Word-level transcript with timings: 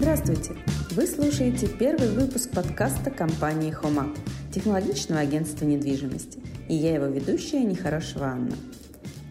Здравствуйте! 0.00 0.52
Вы 0.92 1.08
слушаете 1.08 1.66
первый 1.66 2.10
выпуск 2.10 2.50
подкаста 2.50 3.10
компании 3.10 3.74
HomeUp, 3.82 4.16
технологичного 4.54 5.22
агентства 5.22 5.64
недвижимости, 5.64 6.38
и 6.68 6.74
я 6.74 6.94
его 6.94 7.06
ведущая 7.06 7.64
Нехорошего 7.64 8.26
Анна. 8.26 8.54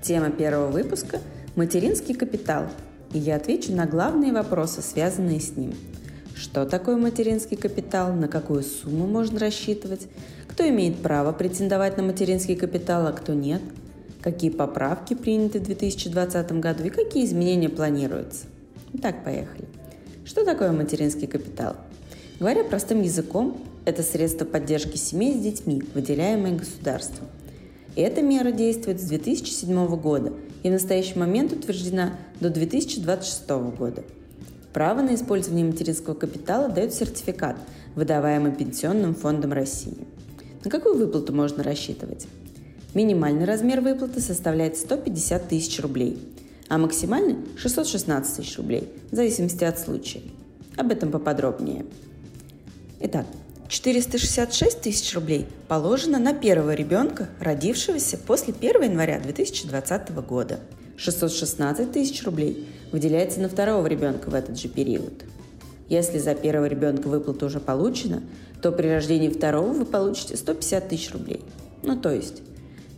Тема 0.01 0.29
первого 0.29 0.69
выпуска– 0.69 1.21
материнский 1.55 2.13
капитал, 2.13 2.67
и 3.13 3.17
я 3.17 3.37
отвечу 3.37 3.71
на 3.71 3.85
главные 3.85 4.33
вопросы, 4.33 4.81
связанные 4.81 5.39
с 5.39 5.55
ним. 5.55 5.73
Что 6.35 6.65
такое 6.65 6.97
материнский 6.97 7.55
капитал, 7.55 8.11
на 8.13 8.27
какую 8.27 8.61
сумму 8.63 9.07
можно 9.07 9.39
рассчитывать, 9.39 10.07
кто 10.49 10.67
имеет 10.67 10.97
право 10.97 11.31
претендовать 11.31 11.95
на 11.95 12.03
материнский 12.03 12.57
капитал, 12.57 13.07
а 13.07 13.13
кто 13.13 13.33
нет, 13.33 13.61
какие 14.21 14.49
поправки 14.49 15.13
приняты 15.13 15.61
в 15.61 15.63
2020 15.63 16.51
году 16.59 16.83
и 16.83 16.89
какие 16.89 17.23
изменения 17.23 17.69
планируются. 17.69 18.47
Итак, 18.93 19.23
поехали. 19.23 19.76
Что 20.27 20.43
такое 20.43 20.73
материнский 20.73 21.25
капитал? 21.25 21.77
Говоря 22.37 22.65
простым 22.65 23.01
языком, 23.01 23.65
это 23.85 24.03
средство 24.03 24.43
поддержки 24.43 24.97
семей 24.97 25.33
с 25.33 25.41
детьми, 25.41 25.81
выделяемое 25.93 26.51
государством. 26.51 27.29
Эта 27.95 28.21
мера 28.21 28.51
действует 28.51 28.99
с 28.99 29.05
2007 29.05 29.87
года 29.95 30.33
и 30.63 30.67
в 30.67 30.73
настоящий 30.73 31.17
момент 31.17 31.53
утверждена 31.53 32.17
до 32.41 32.49
2026 32.49 33.49
года. 33.77 34.03
Право 34.73 35.01
на 35.01 35.15
использование 35.15 35.63
материнского 35.63 36.13
капитала 36.13 36.67
дает 36.67 36.93
сертификат, 36.93 37.55
выдаваемый 37.95 38.51
Пенсионным 38.51 39.15
фондом 39.15 39.53
России. 39.53 39.95
На 40.65 40.69
какую 40.69 40.97
выплату 40.97 41.31
можно 41.31 41.63
рассчитывать? 41.63 42.27
Минимальный 42.93 43.45
размер 43.45 43.79
выплаты 43.79 44.19
составляет 44.19 44.75
150 44.75 45.47
тысяч 45.47 45.79
рублей– 45.79 46.19
а 46.69 46.77
максимальный 46.77 47.37
616 47.57 48.37
тысяч 48.37 48.57
рублей, 48.57 48.89
в 49.11 49.15
зависимости 49.15 49.63
от 49.63 49.79
случая. 49.79 50.21
Об 50.75 50.91
этом 50.91 51.11
поподробнее. 51.11 51.85
Итак, 52.99 53.25
466 53.67 54.81
тысяч 54.81 55.13
рублей 55.15 55.45
положено 55.67 56.19
на 56.19 56.33
первого 56.33 56.73
ребенка, 56.73 57.29
родившегося 57.39 58.17
после 58.17 58.53
1 58.53 58.83
января 58.83 59.19
2020 59.19 60.13
года. 60.25 60.59
616 60.97 61.91
тысяч 61.91 62.23
рублей 62.23 62.67
выделяется 62.91 63.39
на 63.39 63.49
второго 63.49 63.85
ребенка 63.87 64.29
в 64.29 64.33
этот 64.33 64.57
же 64.57 64.67
период. 64.67 65.13
Если 65.89 66.17
за 66.17 66.33
первого 66.35 66.65
ребенка 66.65 67.07
выплата 67.07 67.45
уже 67.45 67.59
получена, 67.59 68.23
то 68.61 68.71
при 68.71 68.87
рождении 68.87 69.29
второго 69.29 69.71
вы 69.73 69.85
получите 69.85 70.35
150 70.35 70.89
тысяч 70.89 71.11
рублей. 71.13 71.41
Ну 71.83 71.95
то 71.99 72.11
есть, 72.11 72.41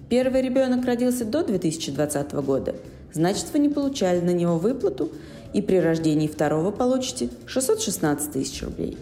первый 0.10 0.42
ребенок 0.42 0.86
родился 0.86 1.26
до 1.26 1.44
2020 1.44 2.32
года– 2.34 2.76
значит 3.14 3.46
вы 3.54 3.60
не 3.60 3.70
получали 3.70 4.20
на 4.20 4.32
него 4.32 4.58
выплату 4.58 5.12
и 5.54 5.62
при 5.62 5.78
рождении 5.78 6.28
второго 6.28 6.72
получите 6.72 7.30
616 7.46 8.32
тысяч 8.32 8.62
рублей. 8.64 8.98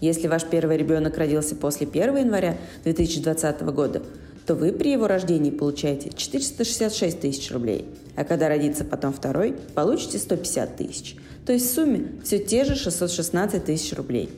Если 0.00 0.28
ваш 0.28 0.44
первый 0.44 0.76
ребенок 0.76 1.18
родился 1.18 1.54
после 1.54 1.86
1 1.86 2.16
января 2.16 2.56
2020 2.84 3.62
года, 3.62 4.02
то 4.46 4.54
вы 4.54 4.72
при 4.72 4.92
его 4.92 5.06
рождении 5.06 5.50
получаете 5.50 6.10
466 6.14 7.20
тысяч 7.20 7.52
рублей, 7.52 7.86
а 8.16 8.24
когда 8.24 8.48
родится 8.48 8.84
потом 8.84 9.12
второй, 9.12 9.54
получите 9.74 10.18
150 10.18 10.76
тысяч. 10.76 11.16
То 11.46 11.52
есть 11.52 11.70
в 11.70 11.74
сумме 11.74 12.12
все 12.24 12.38
те 12.38 12.64
же 12.64 12.74
616 12.74 13.64
тысяч 13.64 13.92
рублей. 13.94 14.30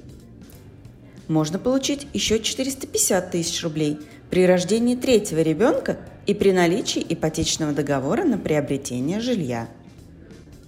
Можно 1.28 1.58
получить 1.58 2.06
еще 2.12 2.40
450 2.40 3.30
тысяч 3.30 3.62
рублей 3.62 3.98
при 4.32 4.46
рождении 4.46 4.96
третьего 4.96 5.40
ребенка 5.40 5.98
и 6.24 6.32
при 6.32 6.52
наличии 6.52 7.04
ипотечного 7.06 7.74
договора 7.74 8.24
на 8.24 8.38
приобретение 8.38 9.20
жилья. 9.20 9.68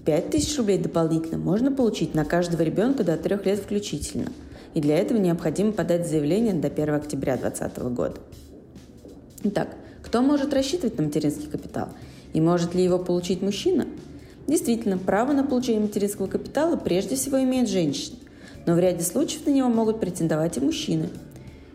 5000 0.04 0.58
рублей 0.58 0.76
дополнительно 0.76 1.38
можно 1.38 1.72
получить 1.72 2.14
на 2.14 2.26
каждого 2.26 2.60
ребенка 2.60 3.04
до 3.04 3.16
3 3.16 3.38
лет 3.46 3.60
включительно, 3.60 4.30
и 4.74 4.82
для 4.82 4.98
этого 4.98 5.16
необходимо 5.16 5.72
подать 5.72 6.06
заявление 6.06 6.52
до 6.52 6.68
1 6.68 6.90
октября 6.90 7.38
2020 7.38 7.78
года. 7.94 8.16
Итак, 9.44 9.68
кто 10.02 10.20
может 10.20 10.52
рассчитывать 10.52 10.98
на 10.98 11.04
материнский 11.04 11.48
капитал? 11.48 11.88
И 12.34 12.42
может 12.42 12.74
ли 12.74 12.84
его 12.84 12.98
получить 12.98 13.40
мужчина? 13.40 13.86
Действительно, 14.46 14.98
право 14.98 15.32
на 15.32 15.42
получение 15.42 15.80
материнского 15.80 16.26
капитала 16.26 16.76
прежде 16.76 17.16
всего 17.16 17.42
имеет 17.42 17.70
женщина, 17.70 18.18
но 18.66 18.74
в 18.74 18.78
ряде 18.78 19.02
случаев 19.04 19.46
на 19.46 19.52
него 19.52 19.70
могут 19.70 20.00
претендовать 20.00 20.58
и 20.58 20.60
мужчины. 20.60 21.08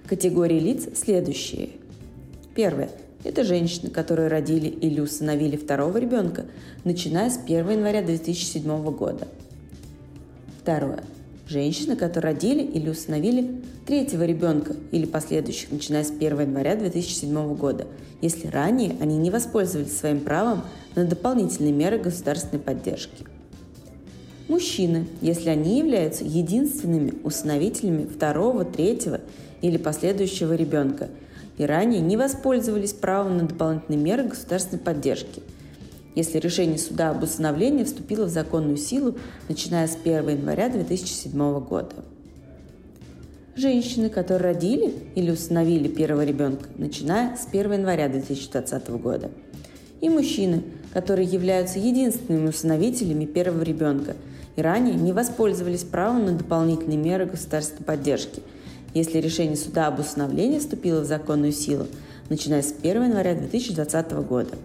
Категории 0.08 0.60
лиц 0.60 0.88
следующие. 0.94 1.79
Первое. 2.60 2.90
Это 3.24 3.46
женщины, 3.46 3.90
которые 3.90 4.28
родили 4.28 4.68
или 4.68 5.00
усыновили 5.00 5.56
второго 5.56 5.98
ребенка, 5.98 6.44
начиная 6.84 7.30
с 7.30 7.38
1 7.38 7.70
января 7.70 8.02
2007 8.02 8.84
года. 8.92 9.30
Второе. 10.62 11.06
Женщины, 11.48 11.96
которые 11.96 12.34
родили 12.34 12.62
или 12.62 12.90
усыновили 12.90 13.62
третьего 13.88 14.26
ребенка 14.26 14.76
или 14.92 15.06
последующих, 15.06 15.72
начиная 15.72 16.04
с 16.04 16.12
1 16.12 16.38
января 16.38 16.76
2007 16.76 17.56
года, 17.56 17.88
если 18.22 18.50
ранее 18.50 18.98
они 19.00 19.16
не 19.16 19.32
воспользовались 19.32 19.98
своим 19.98 20.20
правом 20.20 20.64
на 20.96 21.06
дополнительные 21.06 21.72
меры 21.72 21.98
государственной 21.98 22.62
поддержки. 22.62 23.24
Мужчины, 24.50 25.08
если 25.22 25.48
они 25.48 25.78
являются 25.78 26.26
единственными 26.26 27.14
усыновителями 27.24 28.04
второго, 28.04 28.66
третьего 28.66 29.22
или 29.62 29.78
последующего 29.78 30.56
ребенка– 30.56 31.08
и 31.60 31.66
ранее 31.66 32.00
не 32.00 32.18
воспользовались 32.18 32.94
правом 32.94 33.38
на 33.38 33.44
дополнительные 33.44 34.00
меры 34.00 34.24
государственной 34.24 34.80
поддержки, 34.82 35.44
если 36.16 36.40
решение 36.40 36.80
суда 36.80 37.12
об 37.12 37.22
усыновлении 37.22 37.84
вступило 37.84 38.26
в 38.26 38.30
законную 38.30 38.78
силу, 38.78 39.18
начиная 39.50 39.88
с 39.88 39.96
1 40.02 40.30
января 40.30 40.70
2007 40.70 41.60
года. 41.60 41.96
Женщины, 43.56 44.10
которые 44.10 44.54
родили 44.54 44.94
или 45.16 45.32
усыновили 45.32 45.90
первого 45.90 46.24
ребенка, 46.24 46.70
начиная 46.78 47.36
с 47.36 47.46
1 47.46 47.74
января 47.74 48.08
2020 48.08 48.90
года. 48.92 49.30
И 50.00 50.08
мужчины, 50.08 50.64
которые 50.94 51.28
являются 51.28 51.78
единственными 51.78 52.48
усыновителями 52.48 53.26
первого 53.26 53.64
ребенка 53.64 54.16
и 54.56 54.62
ранее 54.62 54.96
не 54.96 55.12
воспользовались 55.12 55.84
правом 55.84 56.26
на 56.26 56.32
дополнительные 56.32 56.98
меры 56.98 57.26
государственной 57.26 57.84
поддержки– 57.84 58.42
если 58.94 59.20
решение 59.20 59.56
суда 59.56 59.88
об 59.88 60.00
усыновлении 60.00 60.60
вступило 60.60 61.02
в 61.02 61.06
законную 61.06 61.52
силу, 61.52 61.88
начиная 62.30 62.62
с 62.62 62.74
1 62.82 63.04
января 63.04 63.36
2020 63.36 64.12
года. 64.28 64.58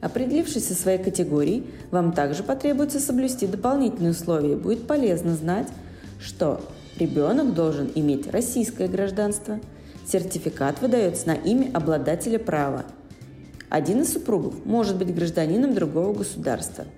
Определившись 0.00 0.66
со 0.66 0.74
своей 0.74 0.98
категорией, 0.98 1.64
вам 1.90 2.12
также 2.12 2.42
потребуется 2.42 2.98
соблюсти 2.98 3.46
дополнительные 3.46 4.10
условия. 4.10 4.56
Будет 4.56 4.86
полезно 4.86 5.36
знать, 5.36 5.68
что 6.20 6.60
ребенок 6.98 7.54
должен 7.54 7.90
иметь 7.94 8.26
российское 8.28 8.88
гражданство, 8.88 9.60
сертификат 10.06 10.80
выдается 10.80 11.28
на 11.28 11.34
имя 11.34 11.70
обладателя 11.72 12.40
права. 12.40 12.84
Один 13.68 14.02
из 14.02 14.12
супругов 14.12 14.64
может 14.64 14.96
быть 14.96 15.14
гражданином 15.14 15.74
другого 15.74 16.12
государства– 16.12 16.84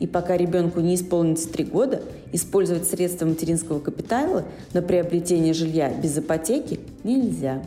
и 0.00 0.06
пока 0.06 0.36
ребенку 0.36 0.80
не 0.80 0.94
исполнится 0.94 1.48
3 1.48 1.64
года, 1.64 2.02
использовать 2.32 2.86
средства 2.86 3.26
материнского 3.26 3.80
капитала 3.80 4.44
на 4.72 4.82
приобретение 4.82 5.54
жилья 5.54 5.90
без 5.90 6.16
ипотеки 6.18 6.80
нельзя. 7.04 7.62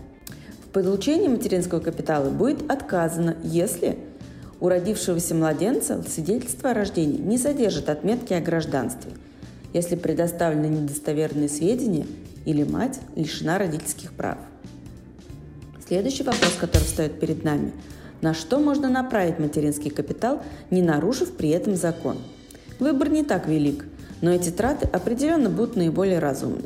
В 0.66 0.70
получении 0.74 1.28
материнского 1.28 1.80
капитала 1.80 2.30
будет 2.30 2.70
отказано, 2.72 3.36
если 3.44 3.98
у 4.60 4.70
родившегося 4.70 5.36
младенца 5.36 6.02
свидетельство 6.08 6.72
о 6.72 6.74
рождении 6.74 7.18
не 7.18 7.38
содержит 7.38 7.90
отметки 7.90 8.34
о 8.34 8.42
гражданстве, 8.42 9.12
если 9.74 9.96
предоставлены 9.96 10.68
недостоверные 10.68 11.50
сведения 11.50 12.06
или 12.46 12.64
мать 12.64 13.00
лишена 13.16 13.58
родительских 13.58 14.14
прав. 14.14 14.38
Следующий 15.86 16.24
вопрос, 16.24 16.56
который 16.60 16.84
встает 16.84 17.20
перед 17.20 17.44
нами– 17.44 17.74
на 18.22 18.34
что 18.34 18.60
можно 18.60 18.90
направить 18.90 19.40
материнский 19.40 19.90
капитал, 19.90 20.42
не 20.70 20.82
нарушив 20.82 21.34
при 21.34 21.50
этом 21.50 21.76
закон. 21.76 22.18
Выбор 22.80 23.10
не 23.10 23.24
так 23.24 23.48
велик, 23.48 23.86
но 24.22 24.32
эти 24.32 24.50
траты 24.50 24.88
определенно 24.88 25.50
будут 25.50 25.76
наиболее 25.76 26.20
разумны. 26.20 26.64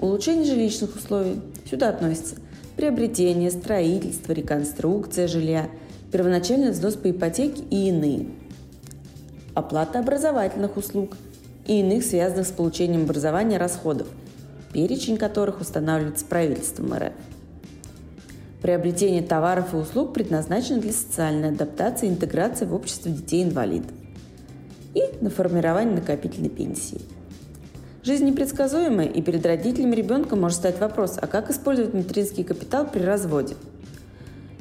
Улучшение 0.00 0.46
жилищных 0.46 0.96
условий. 0.96 1.40
Сюда 1.68 1.90
относятся 1.90 2.36
приобретение, 2.76 3.50
строительство, 3.50 4.32
реконструкция 4.32 5.28
жилья, 5.28 5.68
первоначальный 6.10 6.70
взнос 6.70 6.94
по 6.94 7.10
ипотеке 7.10 7.62
и 7.70 7.88
иные. 7.88 8.26
Оплата 9.54 9.98
образовательных 9.98 10.76
услуг 10.76 11.16
и 11.66 11.80
иных 11.80 12.04
связанных 12.04 12.46
с 12.46 12.50
получением 12.50 13.02
образования 13.02 13.58
расходов, 13.58 14.06
перечень 14.72 15.18
которых 15.18 15.60
устанавливается 15.60 16.24
правительством 16.24 16.94
РФ. 16.94 17.12
Приобретение 18.62 19.22
товаров 19.22 19.72
и 19.72 19.76
услуг 19.76 20.12
предназначено 20.12 20.80
для 20.80 20.92
социальной 20.92 21.48
адаптации 21.48 22.06
и 22.06 22.10
интеграции 22.10 22.66
в 22.66 22.74
общество 22.74 23.10
детей-инвалидов. 23.10 23.90
И 24.94 25.02
на 25.20 25.30
формирование 25.30 25.94
накопительной 25.94 26.50
пенсии. 26.50 27.00
Жизнь 28.02 28.24
непредсказуемая, 28.26 29.06
и 29.06 29.22
перед 29.22 29.44
родителями 29.46 29.94
ребенка 29.94 30.36
может 30.36 30.58
стать 30.58 30.78
вопрос, 30.78 31.18
а 31.20 31.26
как 31.26 31.50
использовать 31.50 31.94
материнский 31.94 32.44
капитал 32.44 32.86
при 32.86 33.00
разводе? 33.00 33.56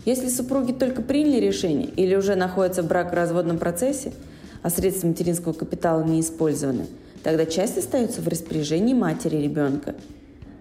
Если 0.05 0.29
супруги 0.29 0.71
только 0.71 1.01
приняли 1.01 1.39
решение 1.39 1.87
или 1.87 2.15
уже 2.15 2.35
находятся 2.35 2.83
в 2.83 2.87
бракоразводном 2.87 3.57
процессе, 3.57 4.13
а 4.61 4.69
средства 4.69 5.07
материнского 5.07 5.53
капитала 5.53 6.03
не 6.03 6.19
использованы, 6.19 6.85
Тогда 7.23 7.45
часть 7.45 7.77
остается 7.77 8.21
в 8.21 8.27
распоряжении 8.27 8.93
матери 8.93 9.37
ребенка. 9.37 9.95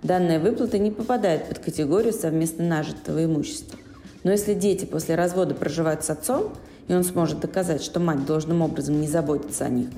Данная 0.02 0.38
выплата 0.38 0.78
не 0.78 0.90
попадает 0.90 1.48
под 1.48 1.58
категорию 1.58 2.12
совместно 2.12 2.64
нажитого 2.64 3.24
имущества. 3.24 3.78
Но 4.22 4.30
если 4.30 4.54
дети 4.54 4.84
после 4.84 5.14
развода 5.14 5.54
проживают 5.54 6.04
с 6.04 6.10
отцом, 6.10 6.52
и 6.86 6.94
он 6.94 7.04
сможет 7.04 7.40
доказать, 7.40 7.82
что 7.82 8.00
мать 8.00 8.24
должным 8.24 8.62
образом 8.62 9.00
не 9.00 9.08
заботится 9.08 9.64
о 9.66 9.68
них, 9.68 9.88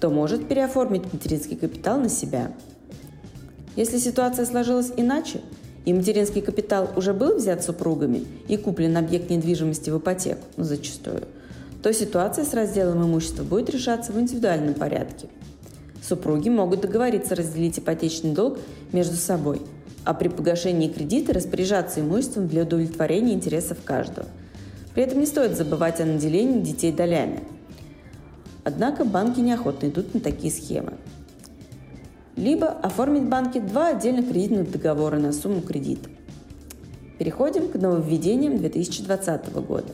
то 0.00 0.10
может 0.10 0.48
переоформить 0.48 1.12
материнский 1.12 1.56
капитал 1.56 1.98
на 1.98 2.08
себя. 2.08 2.52
Если 3.76 3.98
ситуация 3.98 4.46
сложилась 4.46 4.92
иначе, 4.96 5.40
и 5.84 5.92
материнский 5.92 6.42
капитал 6.42 6.90
уже 6.96 7.12
был 7.12 7.36
взят 7.36 7.64
супругами 7.64 8.24
и 8.48 8.56
куплен 8.56 8.96
объект 8.96 9.30
недвижимости 9.30 9.90
в 9.90 9.98
ипотеку, 9.98 10.42
ну, 10.56 10.64
зачастую, 10.64 11.22
то 11.82 11.92
ситуация 11.92 12.44
с 12.44 12.52
разделом 12.52 13.02
имущества 13.02 13.44
будет 13.44 13.70
решаться 13.70 14.12
в 14.12 14.20
индивидуальном 14.20 14.74
порядке. 14.74 15.28
Супруги 16.02 16.48
могут 16.48 16.80
договориться 16.80 17.34
разделить 17.34 17.78
ипотечный 17.78 18.32
долг 18.32 18.58
между 18.92 19.16
собой, 19.16 19.60
а 20.04 20.14
при 20.14 20.28
погашении 20.28 20.88
кредита 20.88 21.32
распоряжаться 21.32 22.00
имуществом 22.00 22.48
для 22.48 22.62
удовлетворения 22.62 23.34
интересов 23.34 23.78
каждого. 23.84 24.26
При 24.94 25.02
этом 25.02 25.20
не 25.20 25.26
стоит 25.26 25.56
забывать 25.56 26.00
о 26.00 26.06
наделении 26.06 26.60
детей 26.60 26.92
долями. 26.92 27.40
Однако 28.64 29.04
банки 29.04 29.40
неохотно 29.40 29.86
идут 29.86 30.14
на 30.14 30.20
такие 30.20 30.52
схемы– 30.52 30.94
либо 32.40 32.68
оформить 32.68 33.24
в 33.24 33.28
банке 33.28 33.60
два 33.60 33.88
отдельных 33.88 34.30
кредитных 34.30 34.70
договора 34.70 35.18
на 35.18 35.32
сумму 35.32 35.60
кредита. 35.60 36.08
Переходим 37.18 37.68
к 37.68 37.74
нововведениям 37.74 38.56
2020 38.56 39.52
года. 39.66 39.92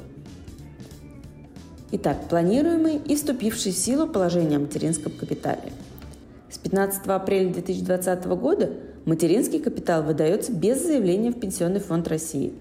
Итак, 1.91 2.29
планируемые 2.29 2.99
и 2.99 3.17
вступившие 3.17 3.73
в 3.73 3.76
силу 3.76 4.06
положения 4.06 4.56
о 4.56 4.61
материнском 4.61 5.12
капитале. 5.12 5.73
С 6.50 6.58
15 6.58 7.06
апреля 7.06 7.52
2020 7.52 8.25
года 8.26 8.70
материнский 9.04 9.58
капитал 9.58 10.02
выдается 10.02 10.52
без 10.52 10.84
заявления 10.84 11.31
в 11.31 11.40
Пенсионный 11.40 11.81
фонд 11.81 12.08
России. 12.08 12.52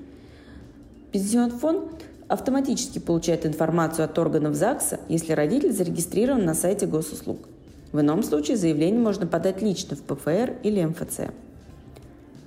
Пенсионный 1.12 1.52
фонд 1.52 1.84
автоматически 2.28 3.00
получает 3.00 3.46
информацию 3.46 4.06
от 4.06 4.18
органов 4.18 4.56
ЗАГСа, 4.56 5.00
если 5.10 5.34
родитель 5.34 5.72
зарегистрирован 5.72 6.46
на 6.46 6.54
сайте 6.54 6.86
госуслуг– 6.86 7.40
в 7.96 8.02
ином 8.02 8.24
случае 8.24 8.58
заявление 8.58 9.00
можно 9.00 9.26
подать 9.26 9.62
лично 9.62 9.96
в 9.96 10.02
ПФР 10.02 10.56
или 10.64 10.84
МФЦ. 10.84 11.32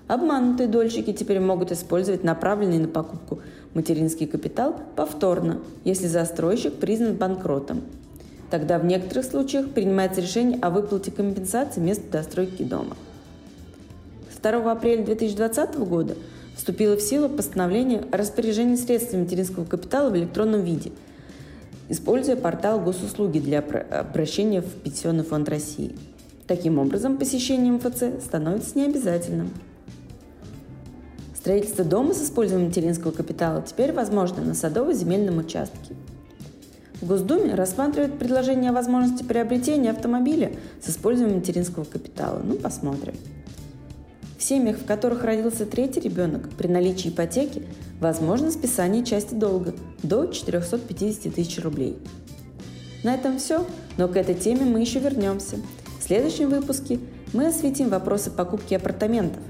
Обманутые 0.07 0.69
дольщики 0.69 1.15
теперь 1.15 1.41
могут 1.41 1.73
использовать 1.73 2.23
направленный 2.23 2.79
на 2.79 2.89
покупку 2.89 3.41
материнский 3.73 4.27
капитал 4.27 4.79
повторно, 4.95 5.63
если 5.85 6.07
застройщик 6.07 6.75
признан 6.75 7.15
банкротом. 7.15 7.81
Тогда 8.51 8.79
в 8.79 8.85
некоторых 8.85 9.25
случаях 9.25 9.71
принимается 9.71 10.21
решение 10.21 10.59
о 10.61 10.71
выплате 10.71 11.11
компенсации 11.11 11.81
вместо 11.81 12.11
достройки 12.11 12.63
дома. 12.63 12.97
С 14.35 14.41
2 14.41 14.71
апреля 14.71 15.05
2020 15.05 15.79
года 15.81 16.17
вступило 16.57 16.97
в 16.97 17.01
силу 17.01 17.29
постановление 17.29 18.05
о 18.11 18.17
распоряжении 18.17 18.77
средствами 18.77 19.23
материнского 19.23 19.65
капитала 19.65 20.11
в 20.11 20.17
электронном 20.17 20.63
виде– 20.63 20.93
используя 21.89 22.37
портал 22.37 22.81
госуслуги 22.81 23.39
для 23.39 23.61
обращения 23.61 24.61
в 24.61 24.71
Пенсионный 24.83 25.25
фонд 25.25 25.49
России. 25.49 25.97
Таким 26.47 26.79
образом, 26.79 27.19
посещение 27.19 27.73
МФЦ 27.73 28.25
становится 28.25 28.79
необязательным. 28.79 29.51
Строительство 31.37 31.85
дома 31.85 32.15
с 32.15 32.23
использованием 32.23 32.69
материнского 32.69 33.11
капитала 33.11 33.63
теперь 33.63 33.93
возможно 33.93 34.43
на 34.43 34.55
садово-земельном 34.55 35.39
участке. 35.39 35.95
В 37.01 37.07
Госдуме 37.07 37.55
рассматривают 37.55 38.19
предложение 38.19 38.71
о 38.71 38.73
возможности 38.75 39.23
приобретения 39.23 39.91
автомобиля 39.91 40.53
с 40.83 40.91
использованием 40.91 41.39
материнского 41.39 41.85
капитала. 41.85 42.41
Ну, 42.43 42.57
посмотрим. 42.57 43.15
В 44.37 44.43
семьях, 44.43 44.79
в 44.79 44.85
которых 44.85 45.23
родился 45.23 45.65
третий 45.65 46.01
ребенок, 46.01 46.49
при 46.51 46.67
наличии 46.67 47.11
ипотеки 47.11 47.63
возможно 48.01 48.51
списание 48.51 49.05
части 49.05 49.35
долга 49.35 49.75
до 50.03 50.27
450 50.27 51.35
тысяч 51.35 51.63
рублей. 51.63 51.99
На 53.05 53.15
этом 53.15 53.39
все, 53.39 53.65
но 53.97 54.09
к 54.09 54.17
этой 54.17 54.35
теме 54.35 54.65
мы 54.65 54.81
еще 54.81 54.99
вернемся. 54.99 55.57
В 56.01 56.03
следующем 56.03 56.51
выпуске 56.51 56.99
мы 57.33 57.47
осветим 57.47 57.91
вопросы 57.91 58.31
покупки 58.31 58.75
апартаментов 58.75 59.43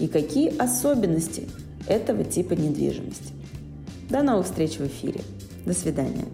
и 0.00 0.08
какие 0.08 0.56
особенности 0.56 1.48
этого 1.86 2.24
типа 2.24 2.54
недвижимости. 2.54 3.32
До 4.10 4.22
новых 4.22 4.46
встреч 4.46 4.78
в 4.78 4.86
эфире. 4.86 5.20
До 5.64 5.72
свидания. 5.72 6.24